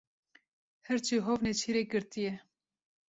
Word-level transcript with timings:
Hirçê 0.85 1.17
hov 1.25 1.39
nêçîrek 1.43 1.87
girtiye. 1.93 2.33